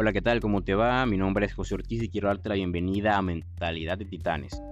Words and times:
Hola, 0.00 0.12
¿qué 0.12 0.22
tal? 0.22 0.38
¿Cómo 0.38 0.62
te 0.62 0.76
va? 0.76 1.04
Mi 1.06 1.16
nombre 1.16 1.44
es 1.44 1.54
José 1.54 1.74
Ortiz 1.74 2.00
y 2.04 2.08
quiero 2.08 2.28
darte 2.28 2.48
la 2.48 2.54
bienvenida 2.54 3.16
a 3.16 3.20
Mentalidad 3.20 3.98
de 3.98 4.04
Titanes, 4.04 4.62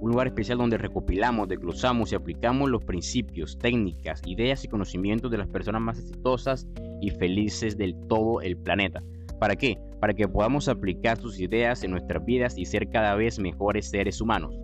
un 0.00 0.10
lugar 0.10 0.28
especial 0.28 0.56
donde 0.56 0.78
recopilamos, 0.78 1.48
desglosamos 1.48 2.10
y 2.10 2.14
aplicamos 2.14 2.70
los 2.70 2.82
principios, 2.82 3.58
técnicas, 3.58 4.22
ideas 4.24 4.64
y 4.64 4.68
conocimientos 4.68 5.30
de 5.30 5.36
las 5.36 5.48
personas 5.48 5.82
más 5.82 5.98
exitosas 5.98 6.66
y 7.02 7.10
felices 7.10 7.76
del 7.76 7.94
todo 8.08 8.40
el 8.40 8.56
planeta. 8.56 9.02
¿Para 9.38 9.54
qué? 9.54 9.76
Para 10.00 10.14
que 10.14 10.26
podamos 10.26 10.66
aplicar 10.66 11.18
sus 11.18 11.38
ideas 11.40 11.84
en 11.84 11.90
nuestras 11.90 12.24
vidas 12.24 12.56
y 12.56 12.64
ser 12.64 12.88
cada 12.88 13.14
vez 13.16 13.38
mejores 13.38 13.90
seres 13.90 14.18
humanos. 14.22 14.58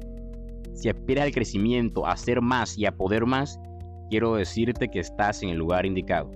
Si 0.72 0.88
aspiras 0.88 1.26
al 1.26 1.32
crecimiento, 1.32 2.06
a 2.06 2.16
ser 2.16 2.40
más 2.40 2.78
y 2.78 2.86
a 2.86 2.96
poder 2.96 3.26
más, 3.26 3.60
quiero 4.08 4.36
decirte 4.36 4.88
que 4.88 5.00
estás 5.00 5.42
en 5.42 5.50
el 5.50 5.58
lugar 5.58 5.84
indicado. 5.84 6.30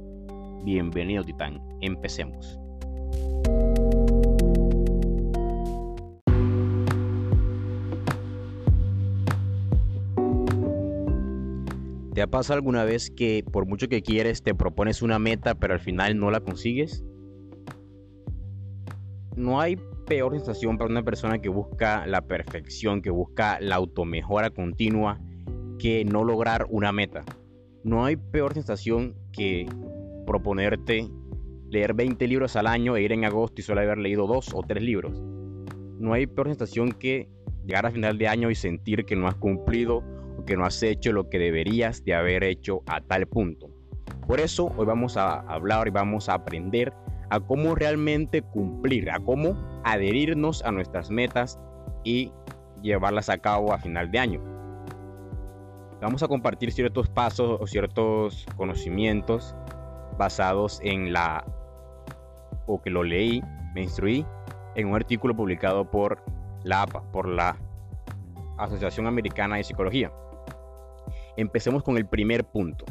Bienvenido 0.64 1.25
Titán, 1.25 1.62
empecemos. 1.81 2.58
¿Te 12.14 12.23
ha 12.23 12.29
pasado 12.29 12.59
alguna 12.59 12.85
vez 12.85 13.11
que 13.11 13.45
por 13.50 13.67
mucho 13.67 13.89
que 13.89 14.00
quieres 14.00 14.45
te 14.45 14.55
propones 14.55 15.03
una 15.03 15.18
meta 15.18 15.57
pero 15.57 15.75
al 15.75 15.81
final 15.81 16.17
no 16.17 16.31
la 16.31 16.41
consigues? 16.41 17.05
No 19.35 19.61
hay 19.61 19.77
peor 20.07 20.32
sensación 20.35 20.79
para 20.79 20.91
una 20.91 21.03
persona 21.03 21.41
que 21.41 21.49
busca 21.49 22.07
la 22.07 22.22
perfección, 22.22 23.03
que 23.03 23.11
busca 23.11 23.58
la 23.61 23.75
automejora 23.75 24.50
continua, 24.50 25.19
que 25.81 26.05
no 26.05 26.22
lograr 26.22 26.67
una 26.71 26.93
meta. 26.93 27.25
No 27.82 28.05
hay 28.05 28.14
peor 28.14 28.55
sensación 28.55 29.17
que 29.33 29.67
proponerte 30.25 31.11
leer 31.69 31.94
20 31.94 32.28
libros 32.28 32.55
al 32.55 32.69
año 32.69 32.97
e 32.97 33.03
ir 33.03 33.10
en 33.10 33.25
agosto 33.25 33.60
y 33.60 33.64
solo 33.64 33.81
haber 33.81 33.98
leído 33.98 34.28
dos 34.28 34.55
o 34.55 34.62
tres 34.62 34.84
libros. 34.84 35.20
No 35.98 36.12
hay 36.12 36.28
peor 36.28 36.47
sensación 36.47 36.92
que 36.92 37.28
llegar 37.66 37.86
a 37.86 37.91
final 37.91 38.19
de 38.19 38.28
año 38.28 38.53
y 38.53 38.55
sentir 38.55 39.05
que 39.05 39.16
no 39.16 39.27
has 39.27 39.34
cumplido 39.34 40.05
que 40.47 40.56
no 40.56 40.64
has 40.64 40.83
hecho 40.83 41.12
lo 41.12 41.28
que 41.28 41.39
deberías 41.39 42.05
de 42.05 42.14
haber 42.14 42.45
hecho 42.45 42.83
a 42.87 43.00
tal 43.00 43.27
punto. 43.27 43.70
Por 44.27 44.41
eso 44.41 44.73
hoy 44.77 44.87
vamos 44.87 45.17
a 45.17 45.41
hablar 45.41 45.89
y 45.89 45.91
vamos 45.91 46.28
a 46.28 46.34
aprender 46.34 46.92
a 47.31 47.41
cómo 47.41 47.75
realmente 47.75 48.42
cumplir, 48.42 49.11
a 49.11 49.19
cómo 49.19 49.56
adherirnos 49.84 50.62
a 50.65 50.72
nuestras 50.72 51.11
metas 51.11 51.59
y 52.05 52.33
llevarlas 52.83 53.28
a 53.28 53.39
cabo 53.39 53.72
a 53.72 53.78
final 53.78 54.11
de 54.11 54.19
año. 54.19 54.41
Vamos 56.00 56.22
a 56.22 56.28
compartir 56.28 56.70
ciertos 56.72 57.09
pasos 57.09 57.59
o 57.61 57.67
ciertos 57.67 58.47
conocimientos 58.56 59.55
basados 60.19 60.81
en 60.83 61.12
la 61.12 61.45
o 62.67 62.81
que 62.81 62.91
lo 62.91 63.03
leí, 63.03 63.42
me 63.75 63.83
instruí 63.83 64.25
en 64.75 64.89
un 64.89 64.95
artículo 64.95 65.34
publicado 65.34 65.91
por 65.91 66.22
la 66.62 66.83
APA, 66.83 67.03
por 67.11 67.28
la 67.28 67.56
Asociación 68.59 69.06
Americana 69.06 69.56
de 69.56 69.65
Psicología. 69.65 70.12
Empecemos 71.36 71.82
con 71.82 71.96
el 71.96 72.06
primer 72.06 72.44
punto. 72.44 72.84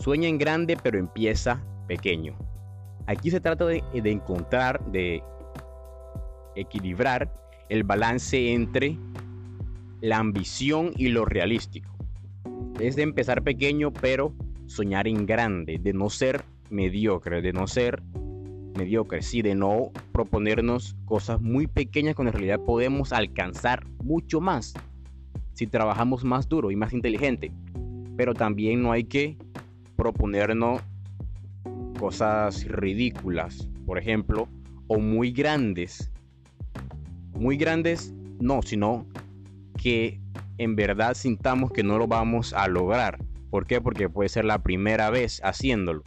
Sueña 0.00 0.28
en 0.28 0.38
grande 0.38 0.76
pero 0.82 0.98
empieza 0.98 1.62
pequeño. 1.86 2.36
Aquí 3.06 3.30
se 3.30 3.40
trata 3.40 3.66
de, 3.66 3.82
encontrar, 3.92 4.84
de 4.90 5.22
equilibrar 6.54 7.32
el 7.68 7.84
balance 7.84 8.52
entre 8.52 8.96
la 10.00 10.18
ambición 10.18 10.92
y 10.96 11.08
lo 11.08 11.24
realístico. 11.24 11.90
Es 12.80 12.96
de 12.96 13.02
empezar 13.02 13.42
pequeño 13.42 13.92
pero 13.92 14.34
soñar 14.66 15.06
en 15.06 15.26
grande, 15.26 15.78
de 15.78 15.92
no 15.92 16.10
ser 16.10 16.42
mediocre, 16.70 17.42
de 17.42 17.52
no 17.52 17.66
ser 17.66 18.02
mediocre, 18.76 19.22
sí, 19.22 19.42
de 19.42 19.54
no 19.54 19.92
proponernos 20.12 20.96
cosas 21.04 21.40
muy 21.40 21.66
pequeñas 21.66 22.14
cuando 22.14 22.30
en 22.30 22.34
realidad 22.34 22.60
podemos 22.64 23.12
alcanzar 23.12 23.86
mucho 24.02 24.40
más 24.40 24.74
si 25.54 25.66
trabajamos 25.66 26.24
más 26.24 26.48
duro 26.48 26.70
y 26.70 26.76
más 26.76 26.92
inteligente. 26.92 27.52
Pero 28.16 28.34
también 28.34 28.82
no 28.82 28.92
hay 28.92 29.04
que 29.04 29.36
proponernos 29.96 30.82
cosas 31.98 32.66
ridículas, 32.66 33.68
por 33.86 33.98
ejemplo, 33.98 34.48
o 34.88 34.98
muy 34.98 35.32
grandes. 35.32 36.10
Muy 37.34 37.56
grandes, 37.56 38.12
no, 38.40 38.62
sino 38.62 39.06
que 39.76 40.20
en 40.58 40.76
verdad 40.76 41.14
sintamos 41.14 41.72
que 41.72 41.82
no 41.82 41.98
lo 41.98 42.06
vamos 42.06 42.52
a 42.52 42.68
lograr. 42.68 43.18
¿Por 43.50 43.66
qué? 43.66 43.80
Porque 43.80 44.08
puede 44.08 44.28
ser 44.28 44.44
la 44.44 44.62
primera 44.62 45.10
vez 45.10 45.40
haciéndolo. 45.44 46.02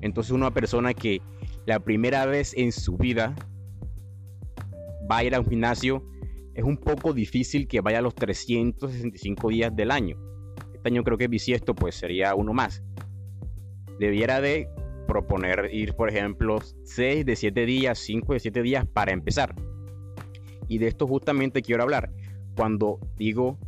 Entonces 0.00 0.32
una 0.32 0.52
persona 0.52 0.94
que 0.94 1.20
la 1.66 1.80
primera 1.80 2.26
vez 2.26 2.54
en 2.56 2.72
su 2.72 2.96
vida 2.96 3.34
va 5.10 5.18
a 5.18 5.24
ir 5.24 5.34
a 5.34 5.40
un 5.40 5.46
gimnasio 5.46 6.04
es 6.54 6.64
un 6.64 6.76
poco 6.76 7.12
difícil 7.12 7.66
que 7.66 7.80
vaya 7.80 7.98
a 7.98 8.02
los 8.02 8.14
365 8.14 9.48
días 9.48 9.74
del 9.74 9.90
año. 9.90 10.16
Este 10.72 10.88
año 10.88 11.02
creo 11.02 11.18
que 11.18 11.28
bisiesto 11.28 11.74
pues 11.74 11.96
sería 11.96 12.34
uno 12.34 12.52
más. 12.52 12.82
Debiera 13.98 14.40
de 14.40 14.68
proponer 15.06 15.70
ir, 15.72 15.94
por 15.94 16.08
ejemplo, 16.08 16.58
6 16.84 17.26
de 17.26 17.36
7 17.36 17.66
días, 17.66 17.98
5 17.98 18.32
de 18.34 18.40
7 18.40 18.62
días 18.62 18.86
para 18.86 19.12
empezar. 19.12 19.54
Y 20.68 20.78
de 20.78 20.88
esto 20.88 21.06
justamente 21.06 21.62
quiero 21.62 21.82
hablar. 21.82 22.10
Cuando 22.56 22.98
digo 23.16 23.58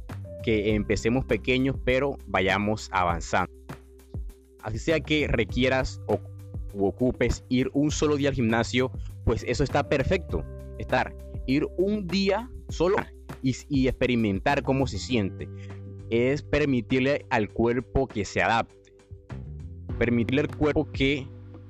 que 0.42 0.74
empecemos 0.74 1.24
pequeños 1.24 1.76
pero 1.84 2.16
vayamos 2.26 2.88
avanzando. 2.92 3.52
Así 4.62 4.78
sea 4.78 5.00
que 5.00 5.26
requieras 5.28 6.00
o, 6.06 6.20
ocupes 6.78 7.44
ir 7.48 7.70
un 7.72 7.90
solo 7.90 8.16
día 8.16 8.28
al 8.28 8.34
gimnasio, 8.34 8.92
pues 9.24 9.44
eso 9.48 9.64
está 9.64 9.88
perfecto. 9.88 10.44
Estar, 10.78 11.16
ir 11.46 11.66
un 11.78 12.06
día 12.06 12.50
solo 12.68 12.96
y, 13.42 13.88
experimentar 13.88 14.62
cómo 14.62 14.86
se 14.86 14.98
siente. 14.98 15.48
Es 16.10 16.42
permitirle 16.42 17.26
al 17.30 17.50
cuerpo 17.50 18.06
que 18.06 18.24
se 18.24 18.42
adapte. 18.42 18.92
Permitirle 19.98 20.42
al 20.42 20.56
cuerpo 20.56 20.90
que 20.92 21.26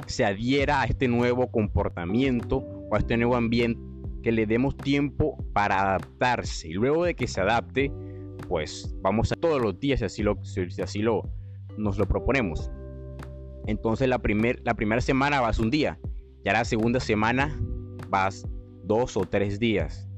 se 0.06 0.24
adhiera 0.24 0.82
a 0.82 0.84
este 0.84 1.08
nuevo 1.08 1.50
comportamiento 1.50 2.58
o 2.58 2.94
a 2.94 2.98
este 2.98 3.16
nuevo 3.16 3.36
ambiente, 3.36 3.80
que 4.22 4.32
le 4.32 4.46
demos 4.46 4.76
tiempo 4.76 5.36
para 5.52 5.80
adaptarse. 5.80 6.68
Y 6.68 6.72
luego 6.72 7.04
de 7.04 7.14
que 7.14 7.26
se 7.26 7.40
adapte, 7.40 7.90
pues 8.48 8.94
vamos 9.02 9.32
a 9.32 9.36
todos 9.36 9.60
los 9.60 9.78
días 9.80 10.00
si 10.00 10.04
así 10.04 10.22
lo, 10.22 10.38
si 10.44 10.82
así 10.82 11.00
lo 11.00 11.22
nos 11.76 11.98
lo 11.98 12.06
proponemos. 12.06 12.70
Entonces 13.66 14.08
la, 14.08 14.18
primer, 14.18 14.60
la 14.64 14.74
primera 14.74 15.00
semana 15.00 15.40
vas 15.40 15.58
un 15.58 15.70
día, 15.70 15.98
ya 16.44 16.52
la 16.52 16.64
segunda 16.64 17.00
semana 17.00 17.58
vas 18.08 18.46
dos 18.86 19.16
o 19.16 19.24
tres 19.24 19.58
días 19.58 20.08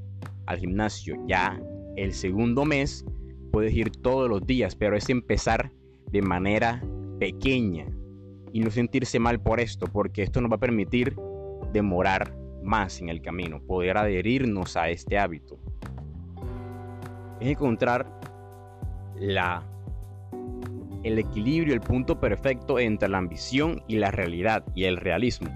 al 0.45 0.59
gimnasio. 0.59 1.15
Ya 1.27 1.59
el 1.95 2.13
segundo 2.13 2.65
mes 2.65 3.05
puedes 3.51 3.73
ir 3.73 3.91
todos 3.91 4.29
los 4.29 4.45
días, 4.45 4.75
pero 4.75 4.95
es 4.95 5.09
empezar 5.09 5.71
de 6.11 6.21
manera 6.21 6.83
pequeña 7.19 7.85
y 8.51 8.61
no 8.61 8.71
sentirse 8.71 9.19
mal 9.19 9.39
por 9.39 9.59
esto, 9.59 9.87
porque 9.87 10.23
esto 10.23 10.41
nos 10.41 10.51
va 10.51 10.55
a 10.55 10.59
permitir 10.59 11.15
demorar 11.71 12.35
más 12.63 12.99
en 13.01 13.09
el 13.09 13.21
camino, 13.21 13.61
poder 13.61 13.97
adherirnos 13.97 14.75
a 14.75 14.89
este 14.89 15.17
hábito. 15.17 15.59
Es 17.39 17.49
encontrar 17.49 18.19
la 19.15 19.63
el 21.03 21.17
equilibrio, 21.17 21.73
el 21.73 21.81
punto 21.81 22.19
perfecto 22.19 22.77
entre 22.77 23.07
la 23.07 23.19
ambición 23.19 23.81
y 23.87 23.97
la 23.97 24.11
realidad 24.11 24.65
y 24.75 24.83
el 24.83 24.97
realismo. 24.97 25.49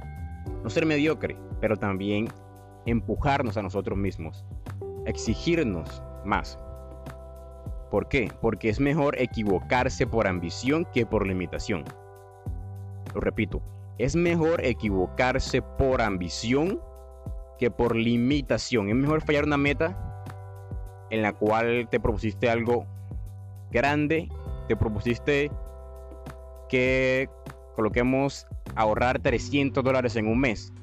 No 0.63 0.69
ser 0.69 0.85
mediocre, 0.85 1.35
pero 1.59 1.75
también 1.75 2.29
empujarnos 2.85 3.57
a 3.57 3.61
nosotros 3.61 3.97
mismos 3.97 4.45
exigirnos 5.05 6.01
más. 6.25 6.57
¿Por 7.91 8.07
qué? 8.07 8.31
Porque 8.41 8.69
es 8.69 8.79
mejor 8.79 9.19
equivocarse 9.19 10.07
por 10.07 10.27
ambición 10.27 10.85
que 10.93 11.05
por 11.05 11.27
limitación. 11.27 11.83
Lo 13.13 13.21
repito, 13.21 13.61
es 13.97 14.15
mejor 14.15 14.65
equivocarse 14.65 15.61
por 15.61 16.01
ambición 16.01 16.81
que 17.59 17.69
por 17.69 17.95
limitación. 17.95 18.89
Es 18.89 18.95
mejor 18.95 19.21
fallar 19.21 19.45
una 19.45 19.57
meta 19.57 20.25
en 21.11 21.21
la 21.21 21.33
cual 21.33 21.87
te 21.91 21.99
propusiste 21.99 22.49
algo 22.49 22.87
grande, 23.71 24.27
te 24.67 24.75
propusiste 24.75 25.51
que 26.69 27.29
coloquemos 27.75 28.47
ahorrar 28.75 29.19
300 29.19 29.83
dólares 29.83 30.15
en 30.15 30.27
un 30.27 30.39
mes 30.39 30.73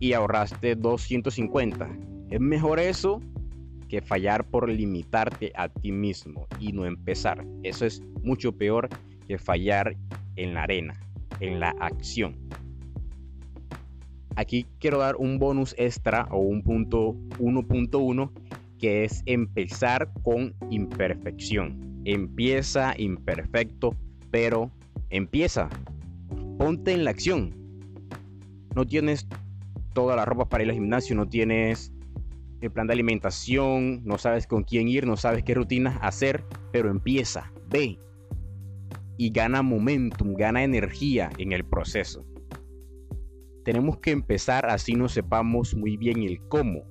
y 0.00 0.12
ahorraste 0.12 0.76
250 0.76 1.88
es 2.30 2.40
mejor 2.40 2.78
eso 2.78 3.20
que 3.88 4.02
fallar 4.02 4.44
por 4.44 4.68
limitarte 4.68 5.52
a 5.56 5.68
ti 5.68 5.92
mismo 5.92 6.46
y 6.60 6.72
no 6.72 6.84
empezar. 6.84 7.44
Eso 7.62 7.86
es 7.86 8.02
mucho 8.22 8.52
peor 8.52 8.88
que 9.26 9.38
fallar 9.38 9.96
en 10.36 10.54
la 10.54 10.64
arena, 10.64 10.94
en 11.40 11.58
la 11.58 11.70
acción. 11.80 12.36
Aquí 14.36 14.66
quiero 14.78 14.98
dar 14.98 15.16
un 15.16 15.38
bonus 15.38 15.74
extra 15.78 16.28
o 16.30 16.38
un 16.38 16.62
punto 16.62 17.14
1.1 17.38 18.30
que 18.78 19.04
es 19.04 19.22
empezar 19.26 20.12
con 20.22 20.54
imperfección. 20.70 22.02
Empieza 22.04 22.94
imperfecto, 22.96 23.96
pero 24.30 24.70
empieza. 25.10 25.68
Ponte 26.58 26.92
en 26.92 27.04
la 27.04 27.10
acción. 27.10 27.54
No 28.76 28.86
tienes 28.86 29.26
toda 29.98 30.14
la 30.14 30.24
ropa 30.24 30.48
para 30.48 30.62
ir 30.62 30.70
al 30.70 30.76
gimnasio, 30.76 31.16
no 31.16 31.28
tienes 31.28 31.92
el 32.60 32.70
plan 32.70 32.86
de 32.86 32.92
alimentación, 32.92 34.04
no 34.04 34.16
sabes 34.16 34.46
con 34.46 34.62
quién 34.62 34.86
ir, 34.86 35.08
no 35.08 35.16
sabes 35.16 35.42
qué 35.42 35.54
rutinas 35.54 35.98
hacer, 36.00 36.44
pero 36.70 36.88
empieza, 36.88 37.52
ve 37.68 37.98
y 39.16 39.30
gana 39.30 39.60
momentum, 39.60 40.34
gana 40.34 40.62
energía 40.62 41.30
en 41.38 41.50
el 41.50 41.64
proceso. 41.64 42.24
Tenemos 43.64 43.98
que 43.98 44.12
empezar 44.12 44.66
así 44.66 44.94
no 44.94 45.08
sepamos 45.08 45.74
muy 45.74 45.96
bien 45.96 46.22
el 46.22 46.38
cómo. 46.46 46.84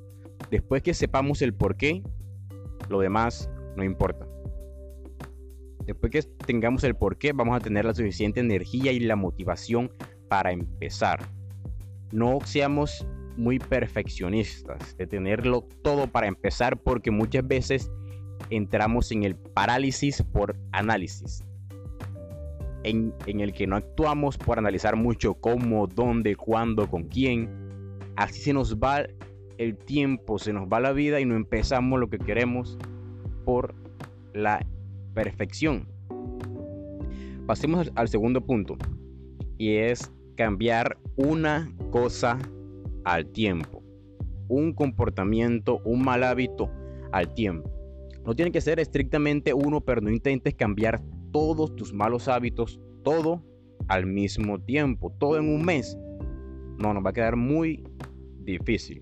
Después 0.52 0.84
que 0.84 0.94
sepamos 0.94 1.42
el 1.42 1.54
por 1.54 1.78
qué, 1.78 2.04
lo 2.90 3.00
demás 3.00 3.50
no 3.78 3.86
importa. 3.86 4.28
Después 5.86 6.12
que 6.12 6.24
tengamos 6.46 6.84
el 6.84 6.94
por 6.94 7.18
qué, 7.18 7.32
vamos 7.32 7.56
a 7.56 7.62
tener 7.62 7.86
la 7.86 7.94
suficiente 7.94 8.42
energía 8.42 8.92
y 8.92 9.00
la 9.00 9.16
motivación 9.16 9.94
para 10.28 10.52
empezar. 10.52 11.37
No 12.12 12.40
seamos 12.44 13.06
muy 13.38 13.60
perfeccionistas, 13.60 14.98
de 14.98 15.08
tenerlo 15.08 15.68
todo 15.84 16.08
para 16.08 16.28
empezar, 16.28 16.78
porque 16.78 17.12
muchas 17.12 17.48
veces 17.48 17.92
entramos 18.50 19.12
en 19.12 19.24
el 19.24 19.36
parálisis 19.36 20.24
por 20.24 20.58
análisis, 20.72 21.44
en, 22.84 23.14
en, 23.26 23.42
el 23.42 23.54
que 23.54 23.68
no 23.68 23.76
actuamos 23.76 24.38
por 24.38 24.58
analizar 24.58 24.96
mucho 24.96 25.36
cómo, 25.36 25.88
dónde, 25.88 26.36
cuándo, 26.36 26.90
con 26.90 27.04
quién. 27.04 27.50
Así 28.16 28.42
se 28.42 28.54
nos 28.54 28.78
va 28.78 29.06
el 29.58 29.78
tiempo, 29.78 30.40
se 30.40 30.54
nos 30.54 30.68
va 30.68 30.80
la 30.80 30.94
vida 30.94 31.20
y 31.20 31.26
no 31.26 31.36
empezamos 31.36 32.00
lo 32.00 32.10
que 32.10 32.18
queremos 32.18 32.78
por 33.46 33.76
la 34.34 34.66
perfección. 35.14 35.88
Pasemos 37.46 37.92
al 37.96 38.08
segundo 38.08 38.42
punto 38.42 38.78
y 39.58 39.78
es 39.78 40.12
cambiar 40.36 40.98
una 41.16 41.72
cosa 41.90 42.38
al 43.04 43.28
tiempo. 43.28 43.84
Un 44.48 44.74
comportamiento, 44.74 45.82
un 45.84 46.04
mal 46.04 46.24
hábito 46.24 46.70
al 47.12 47.34
tiempo. 47.34 47.72
No 48.26 48.36
tiene 48.36 48.52
que 48.52 48.62
ser 48.62 48.80
estrictamente 48.80 49.54
uno, 49.54 49.82
pero 49.82 50.02
no 50.02 50.10
intentes 50.10 50.54
cambiar 50.54 51.02
todos 51.32 51.76
tus 51.76 51.94
malos 51.94 52.28
hábitos, 52.28 52.80
todo 53.04 53.44
al 53.88 54.06
mismo 54.06 54.60
tiempo, 54.60 55.14
todo 55.18 55.38
en 55.38 55.48
un 55.48 55.64
mes. 55.64 55.98
No, 56.78 56.94
nos 56.94 57.06
va 57.06 57.12
a 57.12 57.14
quedar 57.14 57.36
muy 57.36 57.84
difícil. 58.44 59.02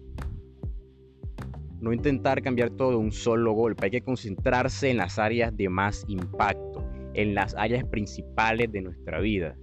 No 1.82 1.92
intentar 1.92 2.42
cambiar 2.42 2.70
todo 2.72 2.92
de 2.92 2.98
un 2.98 3.12
solo 3.12 3.54
golpe. 3.54 3.86
Hay 3.86 3.92
que 3.92 4.02
concentrarse 4.02 4.90
en 4.90 4.98
las 4.98 5.20
áreas 5.20 5.56
de 5.56 5.70
más 5.70 6.06
impacto, 6.08 6.84
en 7.14 7.36
las 7.36 7.56
áreas 7.56 7.84
principales 7.86 8.72
de 8.72 8.82
nuestra 8.82 9.20
vida. 9.20 9.58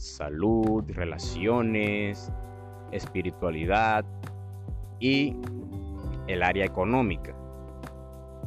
Salud, 0.00 0.82
relaciones, 0.88 2.32
espiritualidad 2.90 4.02
y 4.98 5.36
el 6.26 6.42
área 6.42 6.64
económica. 6.64 7.36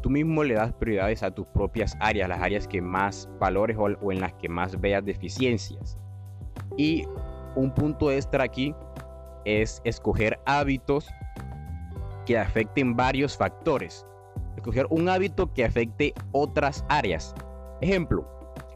Tú 0.02 0.10
mismo 0.10 0.44
le 0.44 0.56
das 0.56 0.74
prioridades 0.74 1.22
a 1.22 1.30
tus 1.30 1.46
propias 1.46 1.96
áreas, 2.00 2.28
las 2.28 2.42
áreas 2.42 2.68
que 2.68 2.82
más 2.82 3.30
valores 3.40 3.78
o, 3.78 4.12
en 4.12 4.20
las 4.20 4.34
que 4.34 4.50
más 4.50 4.82
veas 4.82 5.06
deficiencias. 5.06 5.96
Y 6.76 7.06
un 7.56 7.72
punto 7.72 8.10
extra 8.10 8.46
aquí 8.46 8.74
es 9.46 9.80
escoger 9.84 10.40
hábitos 10.48 11.08
que 12.26 12.36
afecten 12.36 12.96
varios 12.96 13.38
factores. 13.38 14.08
Escoger 14.56 14.88
un 14.90 15.08
hábito 15.08 15.54
que 15.54 15.66
afecte 15.66 16.16
otras 16.32 16.84
áreas. 16.90 17.36
Ejemplo, 17.80 18.28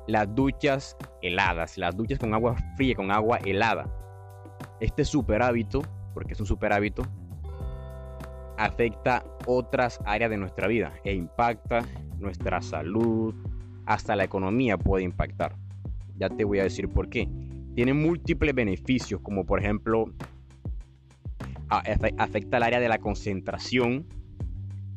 las 0.08 0.34
duchas 0.34 0.98
heladas, 1.22 1.78
las 1.78 1.96
duchas 1.96 2.20
con 2.20 2.34
agua 2.34 2.56
fría, 2.76 2.96
con 2.96 3.12
agua 3.12 3.38
helada 3.46 3.86
este 4.80 5.06
super 5.06 5.42
hábito, 5.42 5.82
porque 6.14 6.34
es 6.34 6.40
un 6.40 6.46
super 6.46 6.74
hábito, 6.74 7.04
afecta 8.58 9.24
otras 9.46 10.00
áreas 10.06 10.30
de 10.30 10.38
nuestra 10.38 10.68
vida 10.68 10.94
e 11.04 11.14
impacta 11.14 11.86
nuestra 12.20 12.62
salud, 12.62 13.34
hasta 13.86 14.16
la 14.16 14.24
economía 14.24 14.78
puede 14.78 15.04
impactar. 15.04 15.56
Ya 16.18 16.30
te 16.30 16.44
voy 16.44 16.60
a 16.60 16.64
decir 16.64 16.90
por 16.90 17.10
qué. 17.10 17.30
Tiene 17.76 17.94
múltiples 17.94 18.56
beneficios, 18.56 19.22
como 19.22 19.46
por 19.46 19.60
ejemplo, 19.60 20.12
afecta 21.70 22.58
el 22.58 22.64
área 22.64 22.80
de 22.80 22.90
la 22.90 22.98
concentración, 22.98 24.06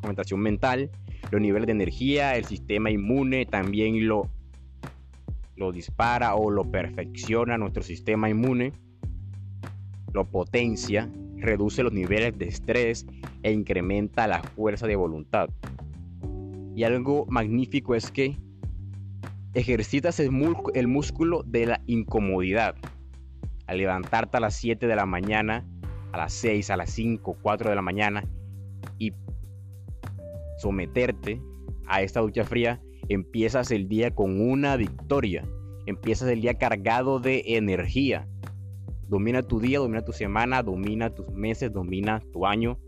concentración 0.01 0.41
mental, 0.41 0.91
los 1.31 1.41
niveles 1.41 1.67
de 1.67 1.73
energía, 1.73 2.37
el 2.37 2.47
sistema 2.47 2.91
inmune 2.91 3.45
también 3.45 4.09
lo, 4.09 4.31
lo 5.61 5.71
dispara 5.71 6.35
o 6.35 6.51
lo 6.51 6.69
perfecciona 6.71 7.57
nuestro 7.57 7.83
sistema 7.83 8.29
inmune 8.29 8.73
lo 10.12 10.29
potencia, 10.29 11.09
reduce 11.37 11.83
los 11.83 11.93
niveles 11.93 12.37
de 12.37 12.47
estrés 12.47 13.07
e 13.43 13.53
incrementa 13.53 14.27
la 14.27 14.43
fuerza 14.43 14.87
de 14.87 14.97
voluntad. 14.97 15.49
Y 16.75 16.85
algo 16.85 17.27
magnífico 17.29 17.95
es 17.95 18.11
que 18.11 18.37
ejercitas 19.55 20.21
el, 20.21 20.31
músculo 20.31 21.43
de 21.45 21.67
la 21.67 21.81
incomodidad. 21.87 22.75
Al 23.67 23.79
levantarte 23.79 24.39
a 24.39 24.41
las 24.41 24.57
7 24.57 24.87
de 24.87 24.97
la 24.97 25.07
mañana, 25.07 25.65
a 26.12 26.19
las 26.19 26.33
6, 26.33 26.71
a 26.71 26.77
las 26.77 26.91
5, 26.91 27.37
4 27.41 27.71
de 27.71 27.77
la 27.77 27.83
mañana 27.83 28.25
y 28.99 29.12
someterte 30.59 31.41
a 31.87 32.03
esta 32.03 32.21
ducha 32.21 32.45
fría, 32.45 32.81
empiezas 33.11 33.71
el 33.71 33.89
día 33.89 34.15
con 34.15 34.41
una 34.41 34.77
victoria. 34.77 35.47
Empiezas 35.85 36.29
el 36.29 36.41
día 36.41 36.55
cargado 36.55 37.21
de 37.21 37.43
energía, 37.57 38.27
Domina 39.11 39.43
tu 39.43 39.59
día, 39.59 39.81
domina 39.81 40.03
tu 40.05 40.12
semana, 40.12 40.62
domina 40.62 41.12
tus 41.12 41.29
meses, 41.33 41.73
domina 41.73 42.23
tu 42.33 42.47
año, 42.47 42.79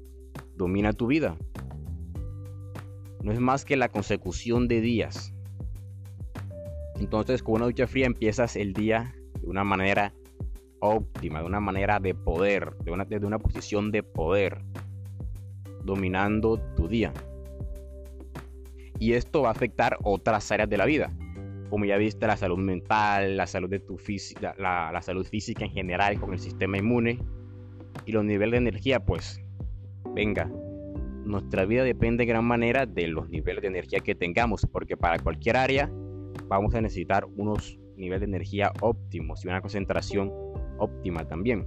domina 0.54 0.92
tu 0.92 1.08
vida. 1.08 1.36
No 3.24 3.32
es 3.32 3.40
más 3.40 3.64
que 3.64 3.76
la 3.76 3.88
consecución 3.88 4.68
de 4.68 4.80
días. 4.80 5.34
Entonces 7.00 7.42
con 7.42 7.56
una 7.56 7.64
ducha 7.64 7.88
fría 7.88 8.06
empiezas 8.06 8.54
el 8.54 8.72
día 8.72 9.16
de 9.40 9.48
una 9.48 9.64
manera 9.64 10.14
óptima, 10.78 11.40
de 11.40 11.46
una 11.46 11.58
manera 11.58 11.98
de 11.98 12.14
poder, 12.14 12.76
de 12.84 12.92
una, 12.92 13.04
de 13.04 13.26
una 13.26 13.40
posición 13.40 13.90
de 13.90 14.04
poder, 14.04 14.62
dominando 15.82 16.60
tu 16.76 16.86
día. 16.86 17.12
Y 19.02 19.14
esto 19.14 19.42
va 19.42 19.48
a 19.48 19.50
afectar 19.50 19.98
otras 20.04 20.52
áreas 20.52 20.70
de 20.70 20.76
la 20.76 20.86
vida 20.86 21.12
como 21.70 21.86
ya 21.86 21.96
viste, 21.96 22.24
la 22.26 22.36
salud 22.36 22.58
mental, 22.58 23.36
la 23.36 23.46
salud 23.46 23.68
de 23.70 23.80
tu 23.80 23.96
física, 23.96 24.54
la, 24.58 25.00
salud 25.00 25.26
física 25.26 25.64
en 25.64 25.72
general 25.72 26.20
con 26.20 26.34
el 26.34 26.38
sistema 26.38 26.76
inmune 26.76 27.18
y 28.04 28.12
los 28.12 28.24
niveles 28.26 28.52
de 28.52 28.68
energía, 28.68 29.00
pues 29.00 29.42
venga, 30.14 30.52
nuestra 31.24 31.64
vida 31.64 31.82
depende 31.82 32.22
de 32.22 32.26
gran 32.26 32.44
manera 32.44 32.84
de 32.84 33.08
los 33.08 33.30
niveles 33.30 33.62
de 33.62 33.68
energía 33.68 34.00
que 34.00 34.14
tengamos, 34.14 34.66
porque 34.70 34.98
para 34.98 35.18
cualquier 35.18 35.56
área 35.56 35.90
vamos 36.46 36.74
a 36.74 36.82
necesitar 36.82 37.24
unos 37.36 37.78
niveles 37.96 38.20
de 38.20 38.26
energía 38.26 38.70
óptimos 38.82 39.42
y 39.42 39.48
una 39.48 39.62
concentración 39.62 40.30
óptima 40.76 41.26
también. 41.26 41.66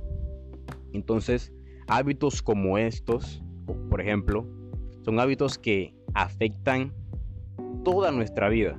Entonces, 0.93 1.51
hábitos 1.88 2.43
como 2.43 2.77
estos, 2.77 3.43
por 3.89 4.01
ejemplo, 4.01 4.48
son 5.03 5.19
hábitos 5.19 5.57
que 5.57 5.95
afectan 6.13 6.93
toda 7.85 8.11
nuestra 8.11 8.49
vida 8.49 8.77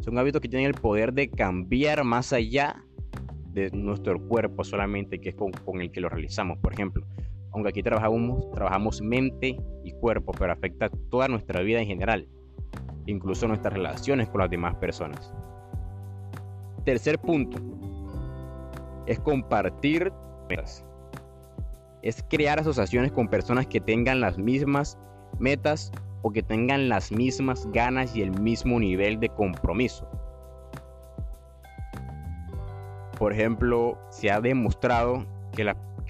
son 0.00 0.16
hábitos 0.16 0.40
que 0.40 0.48
tienen 0.48 0.68
el 0.68 0.74
poder 0.74 1.12
de 1.12 1.28
cambiar 1.28 2.04
más 2.04 2.32
allá 2.32 2.82
de 3.52 3.70
nuestro 3.72 4.18
cuerpo 4.28 4.64
solamente, 4.64 5.20
que 5.20 5.30
es 5.30 5.34
con, 5.34 5.52
el 5.80 5.90
que 5.90 6.00
lo 6.00 6.08
realizamos. 6.08 6.56
Por 6.58 6.72
ejemplo, 6.72 7.04
aunque 7.52 7.68
aquí 7.68 7.82
trabajamos, 7.82 8.50
trabajamos 8.52 9.02
mente 9.02 9.58
y 9.84 9.92
cuerpo, 9.92 10.32
pero 10.38 10.52
afecta 10.52 10.88
toda 11.10 11.28
nuestra 11.28 11.60
vida 11.60 11.80
en 11.80 11.86
general, 11.86 12.28
incluso 13.04 13.46
nuestras 13.46 13.74
relaciones 13.74 14.28
con 14.28 14.40
las 14.40 14.48
demás 14.48 14.76
personas. 14.76 15.34
Tercer 16.84 17.18
punto 17.18 17.58
es 19.06 19.18
compartir 19.18 20.12
metas. 20.48 20.84
Es 22.02 22.24
crear 22.30 22.58
asociaciones 22.60 23.12
con 23.12 23.28
personas 23.28 23.66
que 23.66 23.80
tengan 23.80 24.20
las 24.20 24.38
mismas 24.38 24.96
metas 25.38 25.92
o 26.22 26.30
que 26.30 26.42
tengan 26.42 26.88
las 26.88 27.10
mismas 27.12 27.66
ganas 27.72 28.14
y 28.14 28.22
el 28.22 28.38
mismo 28.40 28.78
nivel 28.78 29.18
de 29.20 29.28
compromiso. 29.28 30.08
Por 33.18 33.32
ejemplo, 33.32 33.98
se 34.10 34.30
ha 34.30 34.40
demostrado 34.40 35.26
que, 35.52 35.64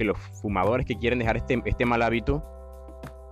los 0.04 0.18
fumadores 0.40 0.86
que 0.86 0.96
quieren 0.96 1.18
dejar 1.18 1.36
este, 1.36 1.60
este 1.64 1.84
mal 1.84 2.02
hábito, 2.02 2.44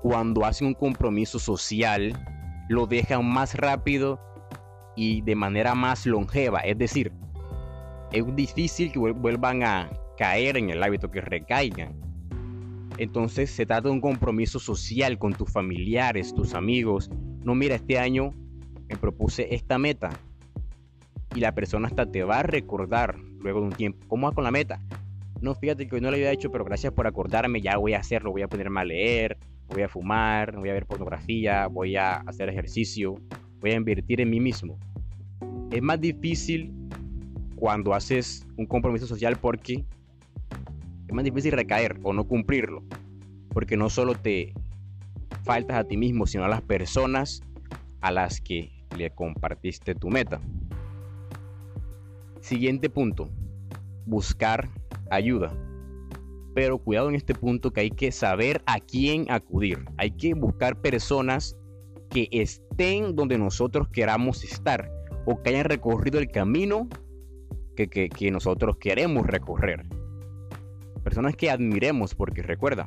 cuando 0.03 0.45
hacen 0.45 0.69
un 0.69 0.75
compromiso 0.75 1.39
social, 1.39 2.13
lo 2.69 2.87
dejan 2.87 3.25
más 3.25 3.55
rápido 3.55 4.21
y 4.97 5.23
de 5.23 5.35
manera 5.35 5.75
más 5.75 6.07
longeva. 6.07 6.61
Es 6.61 6.77
decir, 6.77 7.13
es 8.13 8.37
difícil 8.37 8.93
que 8.93 8.99
vuelvan 8.99 9.63
a 9.63 9.89
caer 10.17 10.57
en 10.57 10.71
el 10.71 10.83
hábito, 10.83 11.11
que 11.11 11.21
recaigan. 11.21 12.08
Entonces 12.99 13.51
se 13.51 13.65
trata 13.65 13.89
de 13.89 13.95
un 13.95 14.01
compromiso 14.01 14.59
social 14.59 15.19
con 15.19 15.33
tus 15.33 15.51
familiares, 15.51 16.35
tus 16.35 16.55
amigos. 16.55 17.11
No, 17.45 17.55
mira, 17.55 17.77
este 17.77 17.99
año 17.99 18.31
me 18.89 18.97
propuse 18.97 19.55
esta 19.55 19.79
meta. 19.79 20.11
Y 21.35 21.41
la 21.41 21.55
persona 21.55 21.89
hasta 21.89 22.11
te 22.11 22.25
va 22.25 22.41
a 22.41 22.43
recordar 22.43 23.19
luego 23.41 23.61
de 23.61 23.67
un 23.67 23.73
tiempo. 23.73 24.07
¿Cómo 24.09 24.29
va 24.29 24.35
con 24.35 24.45
la 24.45 24.51
meta? 24.51 24.81
no, 25.41 25.55
fíjate 25.55 25.87
que 25.87 25.95
hoy 25.95 26.01
no 26.01 26.11
lo 26.11 26.17
había 26.17 26.33
hecho, 26.33 26.51
pero 26.51 26.65
gracias 26.65 26.93
por 26.93 27.07
acordarme, 27.07 27.61
ya 27.61 27.77
voy 27.77 27.95
a 27.95 27.99
hacerlo, 27.99 28.33
voy 28.33 28.43
a 28.43 28.49
ponerme 28.49 28.81
a 28.81 28.85
leer, 28.85 29.37
voy 29.69 29.83
a 29.83 29.89
fumar, 29.89 30.57
voy 30.57 30.71
a 30.71 30.73
ver 30.73 30.87
pornografía, 30.87 31.67
voy 31.69 31.97
a 31.97 32.17
hacer 32.17 32.49
ejercicio, 32.49 33.15
voy 33.61 33.71
a 33.71 33.75
invertir 33.75 34.21
en 34.21 34.31
mí 34.31 34.41
mismo. 34.41 34.79
Es 35.71 35.83
más 35.83 36.01
difícil 36.01 36.73
cuando 37.55 37.95
haces 37.95 38.47
un 38.57 38.67
compromiso 38.67 39.07
social 39.07 39.37
porque 39.41 39.85
es 41.09 41.15
más 41.15 41.25
difícil 41.25 41.53
recaer 41.53 41.99
o 42.03 42.13
no 42.13 42.25
cumplirlo. 42.25 42.83
Porque 43.49 43.77
no 43.77 43.89
solo 43.89 44.15
te 44.15 44.53
faltas 45.43 45.79
a 45.79 45.85
ti 45.85 45.97
mismo, 45.97 46.27
sino 46.27 46.45
a 46.45 46.49
las 46.49 46.63
personas 46.63 47.43
a 48.01 48.13
las 48.13 48.41
que 48.41 48.71
le 48.97 49.11
compartiste 49.11 49.95
tu 49.95 50.11
meta. 50.11 50.41
Siguiente 52.41 52.91
punto, 52.91 53.29
buscar 54.07 54.69
ayuda. 55.11 55.53
Pero 56.55 56.79
cuidado 56.79 57.09
en 57.09 57.15
este 57.15 57.35
punto 57.35 57.73
que 57.73 57.81
hay 57.81 57.91
que 57.91 58.13
saber 58.13 58.63
a 58.67 58.79
quién 58.79 59.31
acudir. 59.31 59.85
Hay 59.97 60.11
que 60.11 60.35
buscar 60.35 60.81
personas 60.81 61.57
que 62.11 62.29
estén 62.31 63.17
donde 63.17 63.39
nosotros 63.39 63.89
queramos 63.89 64.45
estar 64.45 64.91
o 65.25 65.43
que 65.43 65.51
hayan 65.51 65.65
recorrido 65.65 66.19
el 66.19 66.31
camino 66.31 66.89
que, 67.77 67.89
que 67.89 68.31
nosotros 68.31 68.77
queremos 68.79 69.27
recorrer. 69.27 69.87
Personas 71.09 71.37
que 71.37 71.49
admiremos 71.49 72.15
porque 72.15 72.43
recuerda, 72.43 72.87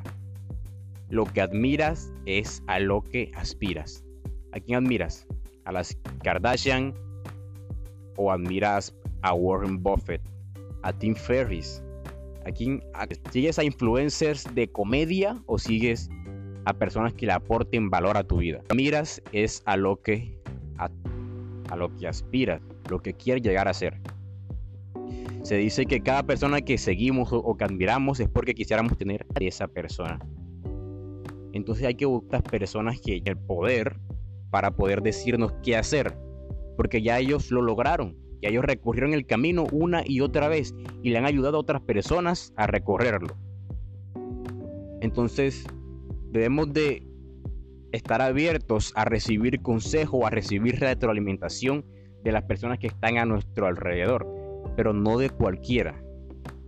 lo 1.08 1.24
que 1.24 1.40
admiras 1.40 2.12
es 2.24 2.62
a 2.68 2.78
lo 2.78 3.02
que 3.02 3.32
aspiras. 3.34 4.04
¿A 4.52 4.60
quién 4.60 4.78
admiras? 4.78 5.26
¿A 5.64 5.72
las 5.72 5.98
Kardashian 6.22 6.94
o 8.16 8.30
admiras 8.30 8.94
a 9.22 9.34
Warren 9.34 9.82
Buffett? 9.82 10.22
¿A 10.84 10.92
Tim 10.92 11.16
Ferriss? 11.16 11.82
Aquí 12.46 12.78
¿Sigues 13.32 13.58
a 13.58 13.64
influencers 13.64 14.46
de 14.54 14.70
comedia 14.70 15.42
o 15.46 15.58
sigues 15.58 16.08
a 16.64 16.74
personas 16.74 17.14
que 17.14 17.26
le 17.26 17.32
aporten 17.32 17.90
valor 17.90 18.16
a 18.16 18.22
tu 18.22 18.36
vida? 18.36 18.60
Miras 18.72 19.20
es 19.32 19.64
a 19.66 19.76
lo 19.76 20.00
que 20.00 20.38
a, 20.78 21.74
lo 21.74 21.92
que 21.96 22.06
aspiras, 22.06 22.62
lo 22.88 23.00
que 23.00 23.14
quieres 23.14 23.42
llegar 23.42 23.66
a 23.66 23.74
ser. 23.74 24.00
Se 25.42 25.56
dice 25.56 25.86
que 25.86 26.00
cada 26.00 26.22
persona 26.22 26.60
que 26.60 26.78
seguimos 26.78 27.30
o, 27.32 27.56
que 27.56 27.64
admiramos 27.64 28.20
es 28.20 28.28
porque 28.28 28.54
quisiéramos 28.54 28.96
tener 28.96 29.26
a 29.34 29.42
esa 29.42 29.66
persona. 29.66 30.20
Entonces 31.52 31.84
hay 31.84 31.96
que 31.96 32.06
buscar 32.06 32.42
personas 32.44 33.00
que 33.00 33.20
el 33.24 33.36
poder 33.36 33.98
para 34.50 34.70
poder 34.70 35.02
decirnos 35.02 35.52
qué 35.64 35.76
hacer, 35.76 36.16
porque 36.76 37.02
ya 37.02 37.18
ellos 37.18 37.50
lo 37.50 37.60
lograron 37.60 38.16
y 38.40 38.46
ellos 38.46 38.64
recorrieron 38.64 39.14
el 39.14 39.26
camino 39.26 39.66
una 39.72 40.02
y 40.06 40.20
otra 40.20 40.48
vez 40.48 40.74
y 41.02 41.10
le 41.10 41.18
han 41.18 41.26
ayudado 41.26 41.56
a 41.56 41.60
otras 41.60 41.82
personas 41.82 42.52
a 42.56 42.66
recorrerlo. 42.66 43.36
Entonces, 45.00 45.66
debemos 46.30 46.72
de 46.72 47.04
estar 47.90 48.22
abiertos 48.22 48.92
a 48.94 49.04
recibir 49.04 49.60
consejo, 49.60 50.26
a 50.26 50.30
recibir 50.30 50.78
retroalimentación 50.78 51.84
de 52.22 52.32
las 52.32 52.44
personas 52.44 52.78
que 52.78 52.86
están 52.86 53.18
a 53.18 53.26
nuestro 53.26 53.66
alrededor, 53.66 54.41
pero 54.76 54.92
no 54.92 55.18
de 55.18 55.30
cualquiera, 55.30 56.02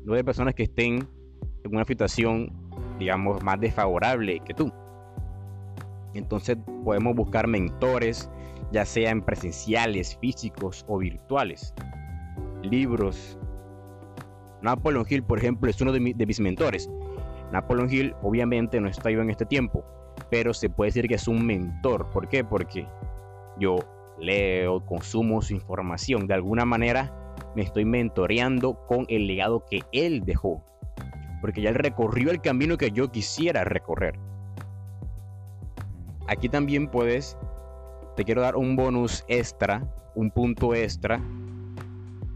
no 0.04 0.14
de 0.14 0.24
personas 0.24 0.54
que 0.54 0.64
estén 0.64 1.08
en 1.64 1.74
una 1.74 1.84
situación, 1.84 2.52
digamos, 2.98 3.42
más 3.42 3.58
desfavorable 3.60 4.40
que 4.40 4.54
tú. 4.54 4.72
Entonces 6.14 6.56
podemos 6.84 7.16
buscar 7.16 7.46
mentores, 7.46 8.30
ya 8.70 8.84
sean 8.84 9.22
presenciales, 9.22 10.16
físicos 10.18 10.84
o 10.88 10.98
virtuales. 10.98 11.74
Libros. 12.62 13.38
Napoleon 14.62 15.04
Hill, 15.08 15.22
por 15.22 15.38
ejemplo, 15.38 15.68
es 15.68 15.80
uno 15.80 15.92
de, 15.92 16.00
mis 16.00 16.40
mentores. 16.40 16.90
Napoleon 17.52 17.92
Hill 17.92 18.14
obviamente 18.22 18.80
no 18.80 18.88
está 18.88 19.10
yo 19.10 19.20
en 19.20 19.30
este 19.30 19.44
tiempo, 19.44 19.84
pero 20.30 20.54
se 20.54 20.70
puede 20.70 20.88
decir 20.88 21.08
que 21.08 21.14
es 21.14 21.28
un 21.28 21.44
mentor. 21.44 22.08
¿Por 22.10 22.28
qué? 22.28 22.44
Porque 22.44 22.86
yo 23.58 23.76
leo, 24.18 24.84
consumo 24.86 25.42
su 25.42 25.54
información. 25.54 26.26
De 26.26 26.34
alguna 26.34 26.64
manera 26.64 27.12
me 27.54 27.62
estoy 27.62 27.84
mentoreando 27.84 28.86
con 28.86 29.06
el 29.08 29.26
legado 29.26 29.64
que 29.70 29.82
él 29.92 30.24
dejó. 30.24 30.64
Porque 31.40 31.62
ya 31.62 31.70
él 31.70 31.76
recorrió 31.76 32.30
el 32.30 32.40
camino 32.40 32.76
que 32.76 32.90
yo 32.90 33.10
quisiera 33.10 33.64
recorrer. 33.64 34.18
Aquí 36.26 36.48
también 36.48 36.88
puedes 36.88 37.36
te 38.16 38.24
quiero 38.24 38.42
dar 38.42 38.56
un 38.56 38.76
bonus 38.76 39.24
extra, 39.26 39.82
un 40.14 40.30
punto 40.30 40.74
extra, 40.74 41.20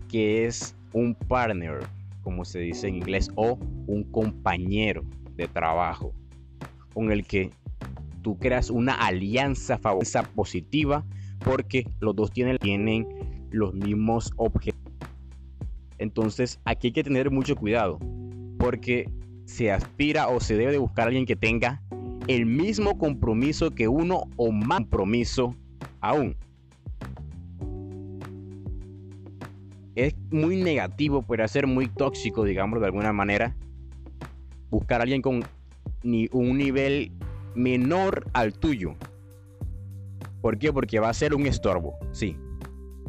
que 0.09 0.47
es 0.47 0.75
un 0.93 1.15
partner, 1.15 1.79
como 2.23 2.45
se 2.45 2.59
dice 2.59 2.89
en 2.89 2.97
inglés, 2.97 3.31
o 3.37 3.59
un 3.87 4.03
compañero 4.11 5.05
de 5.37 5.47
trabajo, 5.47 6.13
con 6.93 7.13
el 7.13 7.25
que 7.25 7.53
tú 8.23 8.37
creas 8.39 8.71
una 8.71 8.95
alianza 8.95 9.79
positiva, 10.35 11.05
porque 11.45 11.87
los 12.01 12.17
dos 12.17 12.33
tienen 12.33 12.59
los 13.53 13.73
mismos 13.75 14.33
objetivos. 14.37 14.88
Entonces 15.99 16.61
aquí 16.65 16.89
hay 16.89 16.93
que 16.93 17.05
tener 17.05 17.31
mucho 17.31 17.57
cuidado, 17.57 17.99
porque 18.59 19.11
se 19.45 19.73
aspira 19.73 20.29
o 20.29 20.41
se 20.41 20.57
debe 20.57 20.73
de 20.73 20.79
buscar 20.79 21.05
a 21.05 21.07
alguien 21.09 21.27
que 21.27 21.37
tenga 21.37 21.83
el 22.27 22.45
mismo 22.45 22.99
compromiso 22.99 23.71
que 23.71 23.89
uno 23.89 24.25
o 24.37 24.53
más 24.53 24.81
compromiso 24.81 25.55
aún. 26.01 26.37
Es 29.95 30.15
muy 30.31 30.63
negativo, 30.63 31.23
puede 31.23 31.49
ser 31.49 31.67
muy 31.67 31.89
tóxico, 31.89 32.45
digamos 32.45 32.81
de 32.81 32.87
alguna 32.87 33.13
manera, 33.13 33.57
buscar 34.71 35.01
a 35.01 35.03
alguien 35.03 35.23
con 35.23 35.43
ni 36.03 36.29
un 36.31 36.59
nivel 36.59 37.11
menor 37.55 38.27
al 38.35 38.53
tuyo. 38.53 38.95
¿Por 40.41 40.59
qué? 40.59 40.73
Porque 40.73 41.01
va 41.01 41.09
a 41.09 41.15
ser 41.15 41.35
un 41.35 41.47
estorbo, 41.47 41.99
sí. 42.13 42.37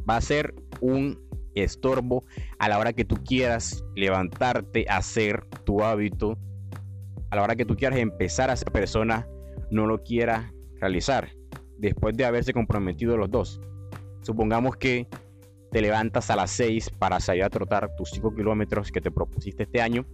Va 0.09 0.17
a 0.17 0.21
ser 0.21 0.55
un 0.81 1.19
estorbo 1.55 2.23
a 2.57 2.69
la 2.69 2.79
hora 2.79 2.93
que 2.93 3.05
tú 3.05 3.17
quieras 3.23 3.83
levantarte, 3.95 4.85
hacer 4.89 5.45
tu 5.65 5.83
hábito, 5.83 6.37
a 7.29 7.35
la 7.35 7.43
hora 7.43 7.55
que 7.55 7.65
tú 7.65 7.75
quieras 7.75 7.99
empezar 7.99 8.49
a 8.49 8.55
ser 8.55 8.71
persona, 8.71 9.27
no 9.69 9.85
lo 9.85 10.03
quiera 10.03 10.53
realizar 10.79 11.29
después 11.77 12.15
de 12.15 12.25
haberse 12.25 12.53
comprometido 12.53 13.17
los 13.17 13.29
dos. 13.29 13.61
Supongamos 14.21 14.75
que 14.77 15.07
te 15.71 15.81
levantas 15.81 16.29
a 16.29 16.35
las 16.35 16.51
6 16.51 16.89
para 16.97 17.19
salir 17.19 17.43
a 17.43 17.49
trotar 17.49 17.95
tus 17.95 18.09
5 18.11 18.35
kilómetros 18.35 18.91
que 18.91 19.01
te 19.01 19.11
propusiste 19.11 19.63
este 19.63 19.81
año 19.81 20.05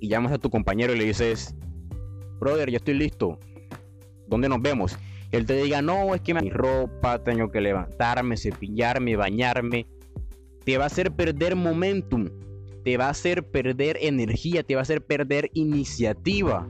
y 0.00 0.08
llamas 0.08 0.32
a 0.32 0.38
tu 0.38 0.50
compañero 0.50 0.94
y 0.94 0.98
le 0.98 1.04
dices, 1.04 1.54
brother, 2.38 2.70
ya 2.70 2.76
estoy 2.76 2.94
listo, 2.94 3.38
¿dónde 4.26 4.48
nos 4.48 4.60
vemos? 4.60 4.98
Él 5.30 5.44
te 5.44 5.54
diga, 5.62 5.82
no, 5.82 6.14
es 6.14 6.22
que 6.22 6.34
mi 6.34 6.48
ropa, 6.50 7.22
tengo 7.22 7.50
que 7.50 7.60
levantarme, 7.60 8.36
cepillarme, 8.36 9.16
bañarme. 9.16 9.86
Te 10.68 10.76
va 10.76 10.84
a 10.84 10.88
hacer 10.88 11.12
perder 11.12 11.56
momentum, 11.56 12.28
te 12.84 12.98
va 12.98 13.06
a 13.06 13.08
hacer 13.08 13.42
perder 13.42 13.96
energía, 14.02 14.62
te 14.62 14.74
va 14.74 14.82
a 14.82 14.82
hacer 14.82 15.00
perder 15.00 15.50
iniciativa. 15.54 16.68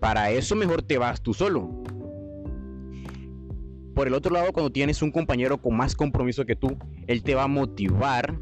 Para 0.00 0.32
eso 0.32 0.56
mejor 0.56 0.82
te 0.82 0.98
vas 0.98 1.22
tú 1.22 1.32
solo. 1.32 1.70
Por 3.94 4.08
el 4.08 4.14
otro 4.14 4.34
lado, 4.34 4.52
cuando 4.52 4.72
tienes 4.72 5.00
un 5.00 5.12
compañero 5.12 5.58
con 5.58 5.76
más 5.76 5.94
compromiso 5.94 6.44
que 6.44 6.56
tú, 6.56 6.76
él 7.06 7.22
te 7.22 7.36
va 7.36 7.44
a 7.44 7.46
motivar, 7.46 8.36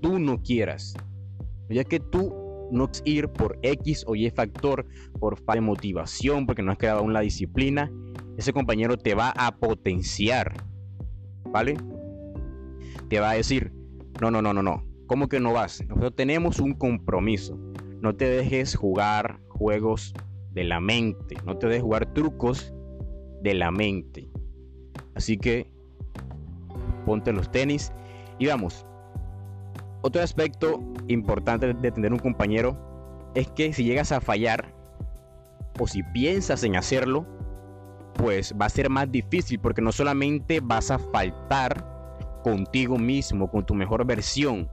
tú 0.00 0.18
no 0.18 0.40
quieras. 0.40 0.94
Ya 1.68 1.84
que 1.84 2.00
tú 2.00 2.70
no 2.72 2.90
ir 3.04 3.28
por 3.28 3.58
X 3.60 4.02
o 4.06 4.16
Y 4.16 4.30
factor, 4.30 4.86
por 5.20 5.36
falta 5.36 5.56
de 5.56 5.60
motivación, 5.60 6.46
porque 6.46 6.62
no 6.62 6.72
has 6.72 6.78
creado 6.78 7.00
aún 7.00 7.12
la 7.12 7.20
disciplina, 7.20 7.92
ese 8.38 8.54
compañero 8.54 8.96
te 8.96 9.14
va 9.14 9.28
a 9.28 9.58
potenciar. 9.58 10.54
¿Vale? 11.52 11.76
Te 13.12 13.20
va 13.20 13.32
a 13.32 13.34
decir, 13.34 13.74
no, 14.22 14.30
no, 14.30 14.40
no, 14.40 14.54
no, 14.54 14.62
no. 14.62 14.86
¿Cómo 15.06 15.28
que 15.28 15.38
no 15.38 15.52
vas? 15.52 15.84
Nosotros 15.86 16.16
tenemos 16.16 16.60
un 16.60 16.72
compromiso. 16.72 17.58
No 18.00 18.16
te 18.16 18.24
dejes 18.24 18.74
jugar 18.74 19.38
juegos 19.50 20.14
de 20.52 20.64
la 20.64 20.80
mente. 20.80 21.36
No 21.44 21.58
te 21.58 21.66
dejes 21.66 21.82
jugar 21.82 22.14
trucos 22.14 22.72
de 23.42 23.52
la 23.52 23.70
mente. 23.70 24.30
Así 25.14 25.36
que 25.36 25.70
ponte 27.04 27.34
los 27.34 27.50
tenis 27.50 27.92
y 28.38 28.46
vamos. 28.46 28.86
Otro 30.00 30.22
aspecto 30.22 30.82
importante 31.08 31.74
de 31.74 31.92
tener 31.92 32.14
un 32.14 32.18
compañero 32.18 32.78
es 33.34 33.46
que 33.48 33.74
si 33.74 33.84
llegas 33.84 34.10
a 34.10 34.22
fallar 34.22 34.74
o 35.78 35.86
si 35.86 36.02
piensas 36.14 36.64
en 36.64 36.76
hacerlo, 36.76 37.26
pues 38.14 38.54
va 38.58 38.64
a 38.64 38.70
ser 38.70 38.88
más 38.88 39.12
difícil 39.12 39.60
porque 39.60 39.82
no 39.82 39.92
solamente 39.92 40.60
vas 40.60 40.90
a 40.90 40.98
faltar 40.98 41.91
contigo 42.42 42.98
mismo, 42.98 43.50
con 43.50 43.64
tu 43.64 43.74
mejor 43.74 44.04
versión, 44.04 44.68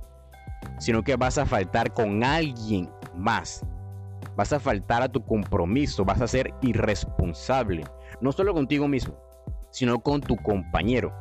sino 0.80 1.04
que 1.04 1.16
vas 1.16 1.38
a 1.38 1.46
faltar 1.46 1.94
con 1.94 2.24
alguien 2.24 2.90
más. 3.16 3.66
Vas 4.36 4.54
a 4.54 4.60
faltar 4.60 5.02
a 5.02 5.10
tu 5.10 5.24
compromiso, 5.26 6.06
vas 6.06 6.22
a 6.22 6.28
ser 6.28 6.54
irresponsable, 6.62 7.84
no 8.22 8.32
solo 8.32 8.54
contigo 8.54 8.88
mismo, 8.88 9.16
sino 9.72 10.00
con 10.00 10.22
tu 10.22 10.36
compañero. 10.38 11.14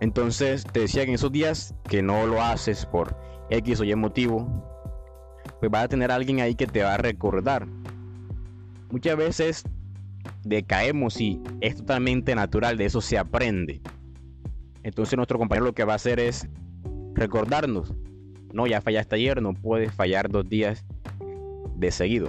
Entonces 0.00 0.64
te 0.64 0.80
decía 0.80 1.04
que 1.04 1.10
en 1.10 1.14
esos 1.14 1.30
días 1.30 1.74
que 1.88 2.02
no 2.02 2.26
lo 2.26 2.42
haces 2.42 2.84
por 2.86 3.16
X 3.50 3.80
o 3.80 3.84
Y 3.84 3.94
motivo, 3.94 4.48
pues 5.60 5.70
vas 5.70 5.84
a 5.84 5.88
tener 5.88 6.10
alguien 6.10 6.40
ahí 6.40 6.56
que 6.56 6.66
te 6.66 6.82
va 6.82 6.94
a 6.94 6.98
recordar. 6.98 7.68
Muchas 8.90 9.16
veces 9.16 9.64
decaemos 10.42 11.20
y 11.20 11.40
es 11.60 11.76
totalmente 11.76 12.34
natural, 12.34 12.76
de 12.76 12.86
eso 12.86 13.00
se 13.00 13.16
aprende. 13.16 13.80
Entonces 14.82 15.16
nuestro 15.16 15.38
compañero 15.38 15.66
lo 15.66 15.74
que 15.74 15.84
va 15.84 15.92
a 15.92 15.96
hacer 15.96 16.20
es 16.20 16.48
recordarnos, 17.14 17.94
no, 18.52 18.66
ya 18.66 18.80
fallaste 18.80 19.16
ayer, 19.16 19.40
no 19.40 19.54
puedes 19.54 19.92
fallar 19.92 20.28
dos 20.28 20.48
días 20.48 20.84
de 21.76 21.90
seguido. 21.90 22.28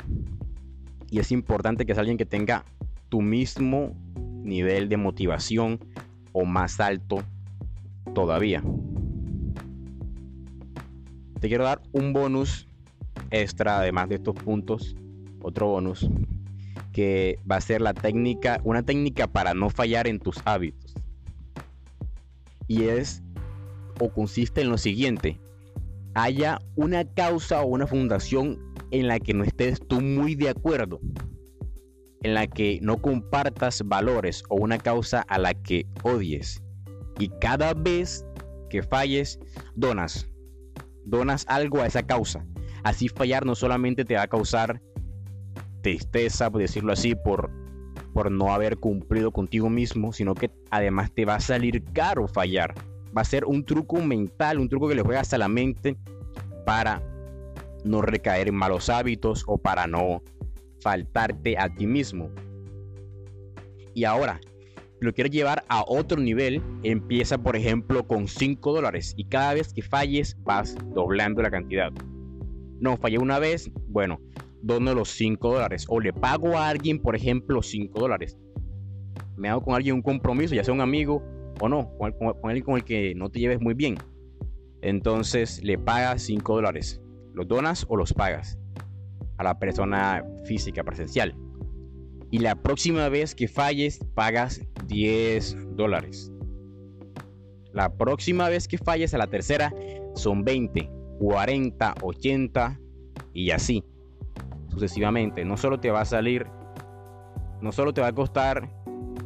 Y 1.09 1.19
es 1.19 1.31
importante 1.31 1.85
que 1.85 1.91
es 1.91 1.97
alguien 1.97 2.17
que 2.17 2.25
tenga 2.25 2.63
tu 3.09 3.21
mismo 3.21 3.95
nivel 4.43 4.89
de 4.89 4.97
motivación 4.97 5.79
o 6.31 6.45
más 6.45 6.79
alto 6.79 7.23
todavía. 8.13 8.63
Te 11.39 11.47
quiero 11.47 11.65
dar 11.65 11.81
un 11.91 12.13
bonus 12.13 12.67
extra, 13.29 13.79
además 13.79 14.09
de 14.09 14.15
estos 14.15 14.35
puntos, 14.35 14.95
otro 15.41 15.67
bonus, 15.67 16.09
que 16.91 17.37
va 17.49 17.57
a 17.57 17.61
ser 17.61 17.81
la 17.81 17.93
técnica, 17.93 18.61
una 18.63 18.83
técnica 18.83 19.27
para 19.27 19.53
no 19.53 19.69
fallar 19.69 20.07
en 20.07 20.19
tus 20.19 20.37
hábitos. 20.45 20.82
Y 22.67 22.83
es 22.83 23.23
o 23.99 24.09
consiste 24.09 24.61
en 24.61 24.69
lo 24.69 24.77
siguiente, 24.77 25.39
haya 26.15 26.59
una 26.75 27.05
causa 27.05 27.61
o 27.61 27.67
una 27.67 27.87
fundación 27.87 28.59
en 28.91 29.07
la 29.07 29.19
que 29.19 29.33
no 29.33 29.43
estés 29.43 29.79
tú 29.87 30.01
muy 30.01 30.35
de 30.35 30.49
acuerdo, 30.49 30.99
en 32.21 32.33
la 32.33 32.47
que 32.47 32.79
no 32.81 33.01
compartas 33.01 33.81
valores 33.85 34.43
o 34.49 34.55
una 34.55 34.77
causa 34.77 35.21
a 35.21 35.37
la 35.37 35.53
que 35.53 35.85
odies. 36.03 36.61
Y 37.19 37.29
cada 37.39 37.73
vez 37.73 38.25
que 38.69 38.81
falles, 38.81 39.39
donas, 39.75 40.29
donas 41.05 41.45
algo 41.47 41.81
a 41.81 41.87
esa 41.87 42.03
causa. 42.03 42.45
Así 42.83 43.07
fallar 43.07 43.45
no 43.45 43.55
solamente 43.55 44.03
te 44.03 44.15
va 44.15 44.23
a 44.23 44.27
causar 44.27 44.81
tristeza, 45.81 46.49
por 46.49 46.61
decirlo 46.61 46.93
así, 46.93 47.15
por, 47.15 47.51
por 48.13 48.31
no 48.31 48.53
haber 48.53 48.77
cumplido 48.77 49.31
contigo 49.31 49.69
mismo, 49.69 50.13
sino 50.13 50.35
que 50.35 50.51
además 50.69 51.11
te 51.11 51.25
va 51.25 51.35
a 51.35 51.39
salir 51.39 51.83
caro 51.93 52.27
fallar 52.27 52.73
va 53.15 53.21
a 53.21 53.25
ser 53.25 53.45
un 53.45 53.63
truco 53.63 54.01
mental, 54.01 54.59
un 54.59 54.69
truco 54.69 54.89
que 54.89 54.95
le 54.95 55.01
juegas 55.01 55.33
a 55.33 55.37
la 55.37 55.47
mente 55.47 55.95
para 56.65 57.01
no 57.83 58.01
recaer 58.01 58.47
en 58.47 58.55
malos 58.55 58.89
hábitos 58.89 59.43
o 59.47 59.57
para 59.57 59.87
no 59.87 60.23
faltarte 60.79 61.57
a 61.57 61.73
ti 61.73 61.85
mismo. 61.85 62.29
Y 63.93 64.05
ahora, 64.05 64.39
lo 64.99 65.13
quieres 65.13 65.31
llevar 65.31 65.63
a 65.67 65.83
otro 65.85 66.19
nivel, 66.19 66.61
empieza 66.83 67.37
por 67.37 67.55
ejemplo 67.55 68.07
con 68.07 68.27
5 68.27 68.73
dólares 68.73 69.13
y 69.17 69.25
cada 69.25 69.53
vez 69.53 69.73
que 69.73 69.81
falles 69.81 70.37
vas 70.43 70.75
doblando 70.93 71.41
la 71.41 71.51
cantidad. 71.51 71.91
No, 72.79 72.97
fallé 72.97 73.19
una 73.19 73.39
vez, 73.39 73.69
bueno, 73.87 74.19
dono 74.63 74.95
los 74.95 75.09
5 75.09 75.53
dólares 75.53 75.85
o 75.89 75.99
le 75.99 76.13
pago 76.13 76.57
a 76.57 76.69
alguien 76.69 76.99
por 76.99 77.15
ejemplo 77.15 77.61
5 77.61 77.99
dólares. 77.99 78.37
Me 79.35 79.49
hago 79.49 79.61
con 79.61 79.75
alguien 79.75 79.95
un 79.95 80.01
compromiso, 80.01 80.55
ya 80.55 80.63
sea 80.63 80.73
un 80.73 80.81
amigo 80.81 81.21
o 81.59 81.69
no, 81.69 81.95
con, 81.97 82.13
alguien 82.43 82.63
con 82.63 82.75
el 82.75 82.83
que 82.83 83.13
no 83.15 83.29
te 83.29 83.39
lleves 83.39 83.61
muy 83.61 83.73
bien. 83.73 83.97
Entonces 84.81 85.63
le 85.63 85.77
pagas 85.77 86.23
5 86.23 86.55
dólares. 86.55 87.01
¿Los 87.33 87.47
donas 87.47 87.85
o 87.89 87.97
los 87.97 88.13
pagas? 88.13 88.57
A 89.37 89.43
la 89.43 89.59
persona 89.59 90.23
física 90.45 90.83
presencial. 90.83 91.35
Y 92.31 92.39
la 92.39 92.55
próxima 92.55 93.09
vez 93.09 93.35
que 93.35 93.47
falles, 93.47 93.99
pagas 94.15 94.61
10 94.87 95.75
dólares. 95.75 96.31
La 97.73 97.95
próxima 97.95 98.49
vez 98.49 98.67
que 98.67 98.77
falles 98.77 99.13
a 99.13 99.17
la 99.17 99.27
tercera, 99.27 99.73
son 100.15 100.43
20, 100.43 100.89
40, 101.19 101.95
80 102.01 102.79
y 103.33 103.51
así. 103.51 103.83
Sucesivamente. 104.73 105.45
No 105.45 105.55
solo 105.55 105.79
te 105.79 105.91
va 105.91 106.01
a 106.01 106.05
salir, 106.05 106.47
no 107.61 107.71
solo 107.71 107.93
te 107.93 108.01
va 108.01 108.07
a 108.07 108.13
costar 108.13 108.67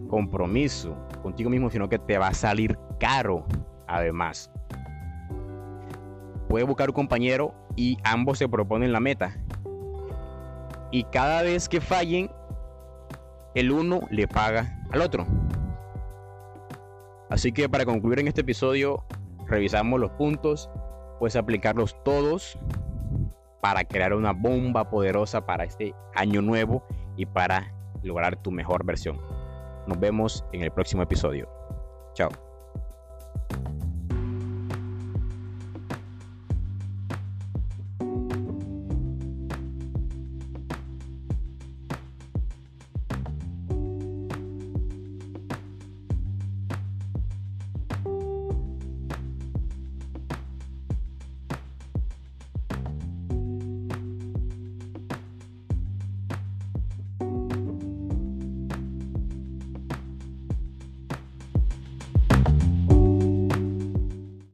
compromiso 0.10 0.95
contigo 1.21 1.49
mismo, 1.49 1.69
sino 1.69 1.89
que 1.89 1.99
te 1.99 2.17
va 2.17 2.27
a 2.27 2.33
salir 2.33 2.77
caro 2.99 3.45
además. 3.88 4.51
Puedes 6.49 6.67
buscar 6.67 6.89
un 6.89 6.95
compañero 6.95 7.53
y 7.75 7.97
ambos 8.03 8.38
se 8.38 8.47
proponen 8.47 8.91
la 8.91 8.99
meta. 8.99 9.36
Y 10.91 11.03
cada 11.05 11.43
vez 11.43 11.67
que 11.67 11.81
fallen, 11.81 12.31
el 13.55 13.71
uno 13.71 14.01
le 14.10 14.27
paga 14.27 14.79
al 14.91 15.01
otro. 15.01 15.25
Así 17.29 17.51
que 17.51 17.67
para 17.67 17.86
concluir 17.86 18.19
en 18.19 18.27
este 18.27 18.41
episodio, 18.41 19.03
revisamos 19.47 19.99
los 19.99 20.12
puntos, 20.12 20.69
puedes 21.19 21.36
aplicarlos 21.36 22.01
todos 22.03 22.57
para 23.62 23.84
crear 23.84 24.13
una 24.13 24.34
bomba 24.34 24.89
poderosa 24.89 25.46
para 25.46 25.63
este 25.63 25.93
año 26.15 26.41
nuevo 26.41 26.84
y 27.15 27.26
para 27.26 27.74
lograr 28.04 28.36
tu 28.38 28.52
mejor 28.52 28.86
versión. 28.86 29.20
Nos 29.88 30.00
vemos 30.00 30.46
en 30.52 30.62
el 30.62 30.72
próximo 30.72 31.02
episodio. 31.04 31.50
Chao. 32.13 32.46